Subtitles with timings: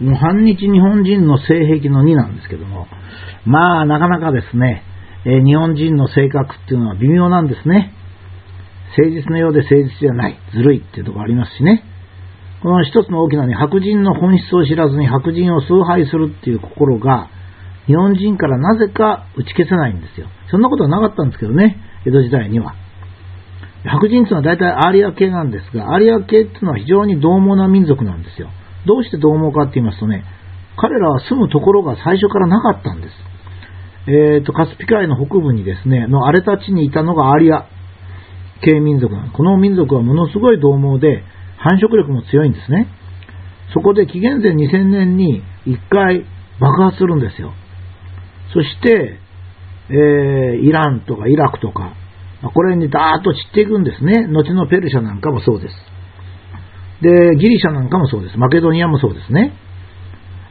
[0.00, 2.86] もう反日日本人の性癖の2なんですけども、
[3.44, 4.82] まあ、なかなかですね、
[5.24, 7.94] え、日本人の性格っていうのは微妙なんですね。
[8.96, 11.84] 誠実なようで誠実じゃない、ずるいっていうところありますしね。
[12.62, 17.28] この一つの大きなね、白人の本質を知らずに白人を崇拝するっていう心が、
[17.86, 20.28] 日本人からなぜか打ち消せないんですよ。
[20.50, 21.76] そんなことはなかったんですけどね、
[22.06, 22.74] 江戸時代には。
[23.84, 28.48] 白人っていうのは大体アーリア系なんですが、アーリア系っていうのは非常に獰猛な民族なんですよ。
[28.86, 30.24] どうして獰猛かって言いますとね、
[30.76, 33.14] 彼らは住むところが最初からなかったんです。
[34.06, 37.66] えっ、ー、と、カスピ海の北部にですね、の荒れた地にいたのがアリア
[38.62, 39.36] 系民族なんです。
[39.36, 41.22] この民族はものすごい獰猛で、
[41.58, 42.88] 繁殖力も強いんですね。
[43.72, 46.24] そこで紀元前2000年に1回
[46.60, 47.52] 爆発するんですよ。
[48.52, 49.18] そして、
[49.90, 51.94] えー、イランとかイラクとか、
[52.52, 54.26] これにダーッと散っていくんですね。
[54.28, 55.74] 後のペルシャなんかもそうです。
[57.02, 58.38] で、ギリシャなんかもそうです。
[58.38, 59.52] マケドニアもそうですね。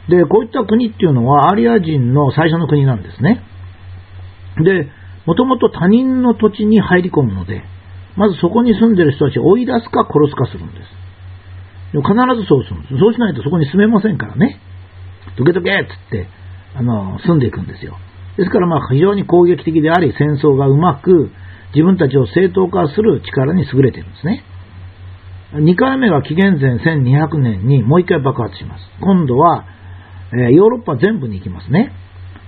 [0.09, 3.41] で、こういった国っていうのはアリア人の最初の国なんですね。
[4.63, 4.89] で、
[5.25, 7.63] もともと他人の土地に入り込むので、
[8.15, 11.03] まずそこに住んでる人たちを追い出すか殺すかするんです。
[11.93, 12.97] でも必ずそうするんです。
[12.97, 14.59] そうしないとそこに住めませんからね。
[15.37, 16.27] どけどけっつって、
[16.75, 17.97] あの、住んでいくんですよ。
[18.37, 21.31] ですからまあ非常に攻撃的であり、戦争がうまく
[21.73, 24.43] 自分たちを正当化する力に優れてるんですね。
[25.53, 28.81] 2回目が紀元前1200年にもう1回爆発します。
[29.01, 29.65] 今度は、
[30.33, 31.93] え、ヨーロッパ全部に行きますね。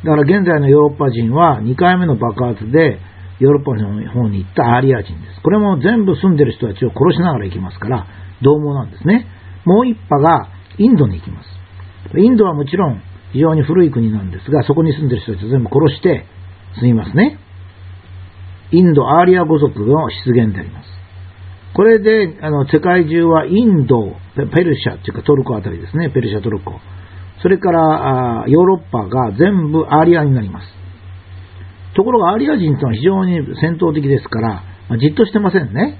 [0.03, 2.99] だから現在のヨーロッパ人は2回目の爆発で
[3.39, 5.41] ヨーロッパの方に行ったアーリア人です。
[5.43, 8.07] これも全部住んでる人たちを殺しながら行きますから、
[8.41, 9.27] 獰猛なんですね。
[9.65, 11.49] もう一派がインドに行きます。
[12.17, 13.01] インドはもちろん
[13.33, 16.25] 非常に古い国なんですが、そこに住んでる人たちを全部殺して
[16.79, 17.37] 住みますね。
[18.71, 21.04] インドアーリア語族の出現であります。
[21.75, 26.79] これで、あの、世界中はインド、ペルシャっていうかトルコあたりですね、ペルシャトルコ。
[27.41, 30.67] それからあヨーロッパが全部アーリアになります。
[31.95, 35.99] ところがアーリア人というのは非常に戦闘的ですから、まあ、じっとしてませんね。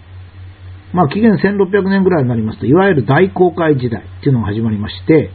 [0.94, 5.30] まあ、紀元1600年ぐらいになりますと、いわゆる大航海時代っていうのが始まりまして、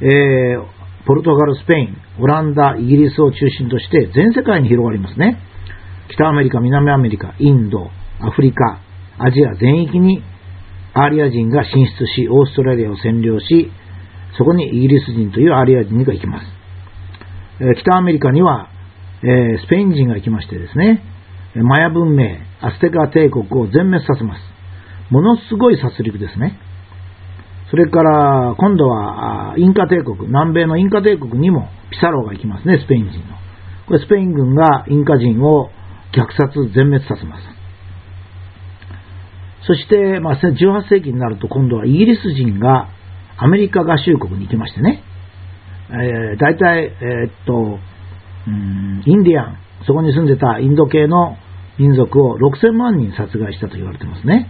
[0.00, 5.38] えー、ポルトガル、スペイン、オランダ、イギリスを中心として全世界に広がりますね。
[6.10, 8.80] 北アメリカ、南アメリカ、インド、アフリカ、
[9.18, 10.22] アジア全域に
[10.94, 13.70] アーリア人が進出し、オーストラリアを占領し、
[14.36, 16.46] そこにイギリス人というアーリア人が行きます。
[17.60, 18.68] え北アメリカには、
[19.22, 21.02] えスペイン人が行きましてですね、
[21.54, 24.40] マヤ文明、アステカ帝国を全滅させます。
[25.10, 26.58] ものすごい殺戮ですね。
[27.70, 33.36] それから、今度は、インカ帝国、南米のインカ帝国にもピサロが行きますね、スペイン人の。
[33.86, 35.70] これスペイン軍がインカ人を
[36.12, 37.61] 虐殺、全滅させます。
[39.66, 42.88] そして、まあ、18世紀になると今度はイギリス人が
[43.36, 45.02] アメリカ合衆国に行きましてね、
[45.90, 51.36] えー、大体、えー、っと、うん、インディアン、そこに住んでたインド系の
[51.78, 54.48] 民族を6000万人殺害したと言われてますね。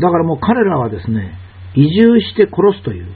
[0.00, 1.38] だからもう彼らはですね、
[1.74, 3.06] 移住して殺すという、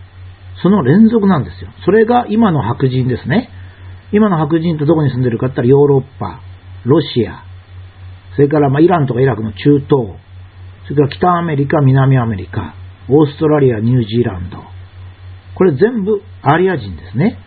[0.62, 1.70] その連続なんですよ。
[1.84, 3.50] それが今の白人ですね。
[4.12, 6.40] 今の白人ってどこに住んでるかって言ったらヨーロッパ、
[6.84, 7.44] ロシア、
[8.34, 10.18] それからまあイランとかイラクの中東、
[10.88, 12.74] それから北アメリカ、南アメリカ、
[13.10, 14.56] オーストラリア、ニュージーランド。
[15.54, 17.38] これ全部アーリア人ですね。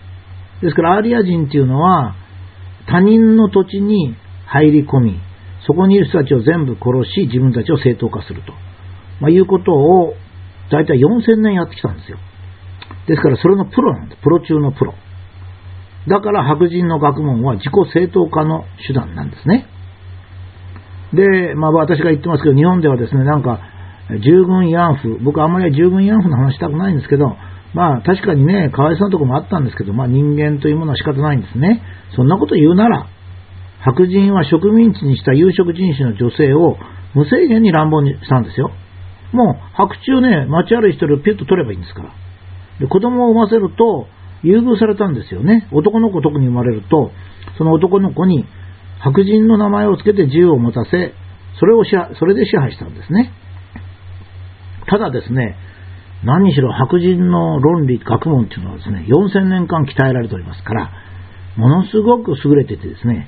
[0.61, 2.15] ですからアーリア人っていうのは
[2.87, 4.15] 他人の土地に
[4.45, 5.19] 入り込み、
[5.65, 8.53] そこにいる人たちを全部殺し、自分たちを正当化すると、
[9.21, 10.13] まあ、いうことを
[10.71, 12.17] 大体4000年やってきたんですよ。
[13.07, 14.21] ですからそれのプロなんです。
[14.21, 14.93] プロ中のプロ。
[16.07, 19.65] だから白人の学問は自己正当化の手段なんですね。
[21.13, 23.59] で、まあ私が言ってますけど、日本ではですね、なんか、
[24.23, 27.35] 従軍慰安婦、僕あんまり従軍慰安婦の話したくないんですけど、
[27.73, 31.81] まあ確かにね、かわいそうなとこもあったんですけど、まあ人間というものは仕方ないんですね。
[32.15, 33.07] そんなこと言うなら、
[33.83, 36.77] 白人は植民地にした有色人種の女性を
[37.15, 38.71] 無制限に乱暴にしたんですよ。
[39.31, 42.13] もう白昼ね、街歩いてるピュッと取ればいいんですから。
[42.79, 44.07] で子供を産ませると、
[44.43, 45.67] 優遇されたんですよね。
[45.71, 47.11] 男の子特に生まれると、
[47.57, 48.45] その男の子に
[49.03, 51.13] 白人の名前を付けて自由を持たせ、
[51.59, 51.83] それを
[52.17, 53.31] それで支配したんですね。
[54.87, 55.55] ただですね、
[56.23, 60.91] 何しろ白人の論理、学問っていうのはですね、4000年間鍛えられておりますから、
[61.57, 63.27] ものすごく優れててですね、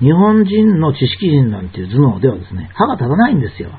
[0.00, 3.70] 日本人の知識人なんていう頭脳ではですね、歯が立たないんですよ。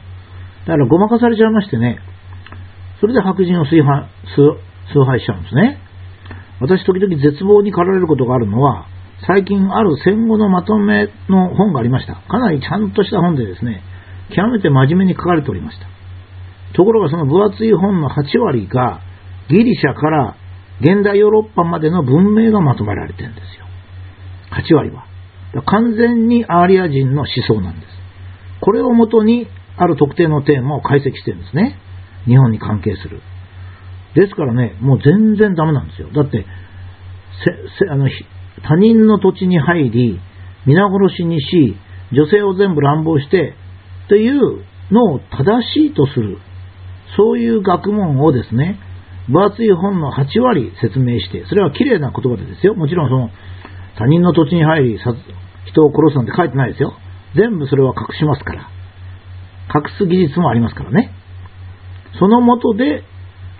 [0.66, 2.00] だからごまかされちゃいましてね、
[3.01, 4.09] それで白人を崇拝
[4.94, 5.80] 崇拝しちゃうんですね。
[6.59, 8.88] 私時々絶望に駆られることがあるのは、
[9.25, 12.15] 最近ある戦後のまとめの本がありました。
[12.15, 13.81] かなりちゃんとした本でですね、
[14.36, 15.88] 極めて真面目に書かれておりました。
[16.75, 19.01] ところがその分厚い本の8割が、
[19.50, 20.36] ギリシャから
[20.81, 23.65] 現代ヨーロッパまでの文明がまとめられてるんですよ。
[24.51, 25.06] 8割は。
[25.66, 27.94] 完全にアーリア人の思想なんです。
[28.59, 31.77] これをもとにある特定のテーマを解析してるんですね。
[32.25, 33.21] 日本に関係する。
[34.16, 36.09] ですからね、もう全然ダメなんですよ。
[36.12, 36.45] だって、
[37.89, 38.07] あの
[38.62, 40.20] 他人の土地に入り、
[40.66, 41.76] 皆殺しにし、
[42.12, 43.56] 女性を全部乱暴して、
[44.08, 46.38] というのを正しいとする。
[47.18, 48.80] そういう学問をですね、
[49.30, 52.76] 分厚い本の8割説明して、それは綺麗な言葉でですよ。
[52.76, 53.30] もちろんその、
[53.98, 56.94] 他人の土地に入り、人を殺すなんて書いてないですよ。
[57.36, 58.70] 全部それは隠しますから。
[59.74, 61.12] 隠す技術もありますからね。
[62.20, 63.04] そのもとで、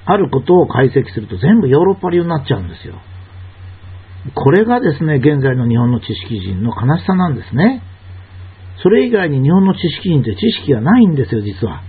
[0.06, 2.96] あることを解析すると全部ヨーロッパ流になっちゃうんですよ。
[4.36, 7.84] これがですね、現在の日本の知識人の悲しさなんですね。
[8.82, 11.82] それ以外に日本の知識人って知識がないんですよ、実は。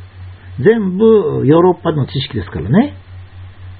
[0.61, 2.97] 全部ヨーロッパの知識ですからね。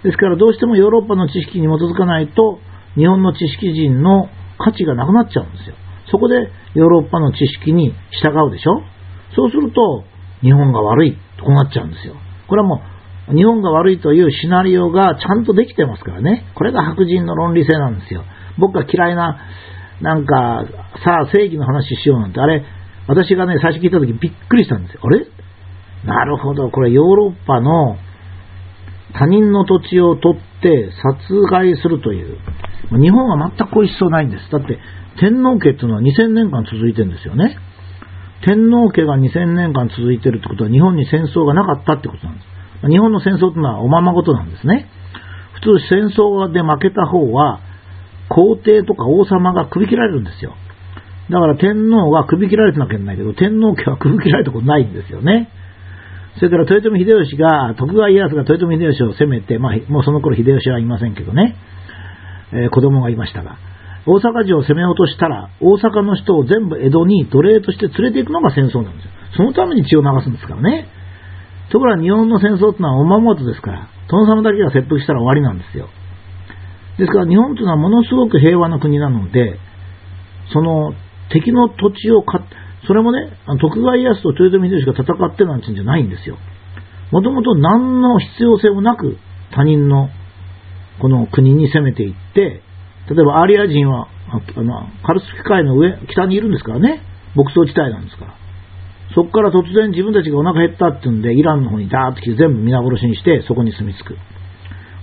[0.05, 2.61] ですからどうしてもヨーロッパの知識に基づかないと、
[2.95, 4.29] 日本の知識人の
[4.59, 5.75] 価値がなくなっちゃうんですよ。
[6.11, 7.93] そこでヨーロッパの知識に
[8.23, 8.83] 従うでしょ
[9.35, 10.05] そうすると、
[10.43, 12.15] 日本が悪いとこうなっちゃうんですよ。
[12.47, 12.94] これはもう、
[13.33, 16.45] 日本が悪いというシナリオがちゃんとできてますからね。
[16.55, 18.25] これが白人の論理性なんですよ。
[18.59, 19.39] 僕が嫌いな、
[20.01, 20.65] なんか、
[21.05, 22.65] さあ正義の話しようなんて、あれ、
[23.07, 25.01] 私がね、最初聞いた時びっくりしたんですよ。
[25.05, 25.27] あれ？
[26.05, 27.97] なるほど、これヨーロッパの
[29.15, 32.39] 他人の土地を取って殺害するという。
[32.91, 34.51] 日本は全くこういう思想ないんです。
[34.51, 34.79] だって、
[35.19, 37.57] 天皇家っていうのは2000年間続いてるんですよね。
[38.45, 42.54] 天皇家が2000年間続いてるってことは日本に戦争がなかったってことなんです。
[42.83, 44.89] 日本の戦争っていうのはおままごとなんですね。
[45.55, 47.61] 普通戦争で負けた方は
[48.29, 50.55] 皇帝とか王様が首切られるんですよ。
[51.31, 55.49] だから天皇は首切られてなきゃいけないけど、天皇家は首切られたことないんですよね。
[56.37, 61.57] それから豊臣秀吉が、徳川家康が豊臣秀吉を攻めて、まあ、もうその頃秀吉はいませんけどね、
[62.53, 63.57] えー、子供がいましたが、
[64.07, 69.11] 大阪城を攻め落としたら、大阪の人を全部江戸に奴隷として連れて行くのが戦争なんですよ。
[69.37, 70.89] そのために血を流すんですからね。
[71.71, 75.89] ところが日本の戦争ってのはおままごとですから、殿様だけが切腹したら終わりなんですよ。
[76.99, 79.59] ですから日本というのはものすごく平和な国なので、
[80.53, 80.93] その
[81.31, 82.55] 敵の土地を買って、
[82.87, 86.37] それもね、徳川家康と豊臣秀吉が戦ってなんてんじゃないんですよ。
[87.11, 89.17] もともと何の必要性もなく
[89.53, 90.11] 他人の
[91.01, 92.63] この国に攻めていって、
[93.09, 97.03] 例えばアーリア人はあのカルスキ海の上、北にいるんですからね、
[97.35, 98.44] 牧草地帯なんですから。
[99.13, 104.17] そこから突然自分たちがお腹減ったって言うんで、イランの方にダーッと来て全部皆殺しにして、そこに住み着く。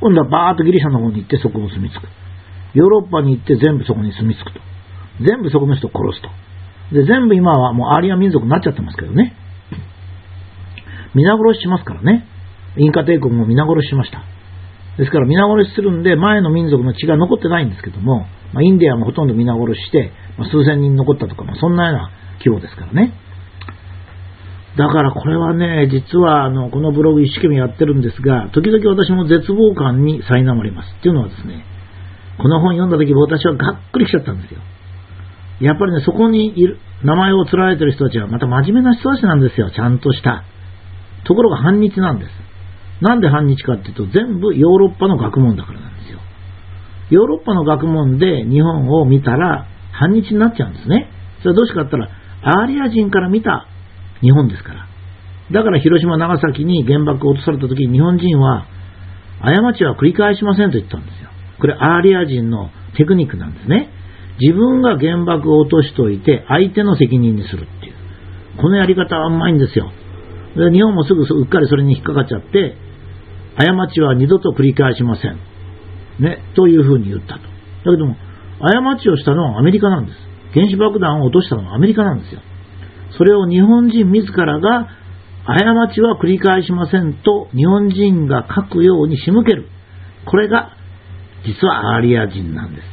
[0.01, 2.07] 今度はバーッとギリシャの方に行ってそこを住み着く。
[2.74, 4.59] ヨーロッパに行って全部そこに住み着くと。
[5.21, 6.30] 全部そこの人を殺すと。
[6.95, 9.36] で、全部今はもうアーリア民族になっちゃってますけどね。
[11.13, 12.25] 皆殺ししますからね。
[12.77, 14.24] インカ帝国も皆殺ししました。
[14.98, 23.13] ですから皆殺しするんで、前の民族の血が残ってないんですけども、まあ、インディアもほとんど皆殺しして、まあ、数千人残ったとか、まあ、そんなような規模ですからね。
[24.78, 30.96] だからこれはね、実はあのこのブログ一生懸命やってるんですが、時々私も絶望感に苛まれます。
[31.00, 31.66] っていうのはですね、
[32.38, 34.62] この本読んだ時私はがっくりきちゃったんですよ。
[35.60, 39.70] やっぱりね、そこにいる、名前を連られてる人たちはまた真面目な人たちなんですよ。
[39.72, 40.44] ちゃんとした。
[41.26, 42.32] ところが反日なんです。
[43.02, 46.20] なんで反日かっていうと、全部ヨーロッパの学問だからなんですよ。
[47.10, 51.10] ヨーロッパの学問で日本を見たら反日になっちゃうんですね。
[51.40, 53.68] それはどうしてかって言ったら、アーリア人から見た
[54.22, 54.88] 日本ですから。
[55.51, 58.66] だから広島、長崎に原爆を落とされた時に日本人は、
[59.42, 61.30] 過ちは繰り返しませんと言ったんですよ。
[61.60, 63.90] これアーリア人のテクニックなんですね。
[64.40, 67.94] 自分が原爆を落としといて、相手の責任にするっていう。
[68.58, 69.92] このやり方はうまいんですよ。
[70.56, 72.75] で日本もすぐうっかりそれに引っかかっちゃって、
[73.56, 75.38] 過ちは二度と繰り返しません。
[76.20, 77.40] ね、というふうに言ったと。
[77.40, 78.16] だけども、
[78.60, 80.18] 過ちをしたのはアメリカなんです。
[80.54, 82.42] 原子爆弾を落としたのはアメリカなんですよ。
[83.18, 84.88] それを日本人自らが、
[85.46, 89.68] 過ちは繰り返しませんと日本人が書くように仕向ける。
[90.25, 90.72] これが、
[91.46, 92.86] 実はアーリア人なんです。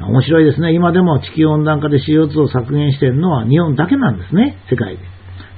[0.00, 0.72] 面白いですね。
[0.74, 4.58] 今でも地球温暖化で CO2 を削減しているのは日本だけなんですね。
[4.70, 5.02] 世界で。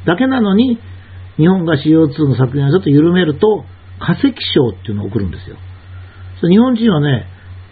[0.06, 0.78] だけなのに、
[1.36, 3.64] 日本が CO2 の削減をちょっと緩めると、
[3.98, 5.56] 化石賞っていうのを送るんですよ。
[6.48, 7.26] 日本人はね、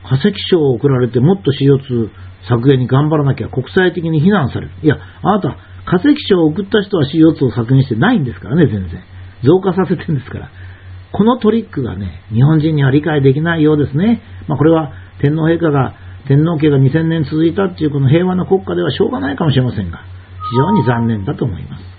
[0.05, 2.11] 化石賞を送られてもっと CO2
[2.49, 4.71] 削減に頑張らなきゃ国際的に非難される。
[4.83, 5.57] いや、あなた、
[5.89, 9.03] 化石賞を送った人は CO2 を削減してないんですからね、全然。
[9.43, 10.51] 増加させてるんですから。
[11.13, 14.21] このトリックがね、日本人には理解できないようですね。
[14.47, 15.95] まあ、これは天皇陛下が
[16.27, 20.05] 天皇家が2000年続いたっていうこの平和な国家ではしょうがないかもしれませんが、
[20.51, 21.98] 非常に残念だと思います。